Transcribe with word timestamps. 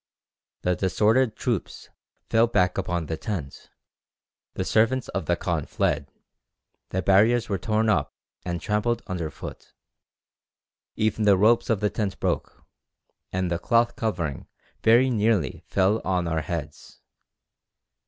The 0.63 0.75
disordered 0.75 1.35
troops 1.35 1.89
fell 2.27 2.47
back 2.47 2.75
upon 2.79 3.05
the 3.05 3.17
tent, 3.17 3.69
the 4.55 4.65
servants 4.65 5.09
of 5.09 5.27
the 5.27 5.35
khan 5.35 5.67
fled, 5.67 6.09
the 6.89 7.03
barriers 7.03 7.49
were 7.49 7.59
torn 7.59 7.87
up 7.87 8.11
and 8.43 8.59
trampled 8.59 9.03
under 9.05 9.29
foot; 9.29 9.75
even 10.95 11.25
the 11.25 11.37
ropes 11.37 11.69
of 11.69 11.81
the 11.81 11.91
tent 11.91 12.19
broke, 12.19 12.65
and 13.31 13.51
the 13.51 13.59
cloth 13.59 13.95
covering 13.95 14.47
very 14.81 15.11
nearly 15.11 15.63
fell 15.67 16.01
on 16.03 16.27
our 16.27 16.41
heads. 16.41 16.99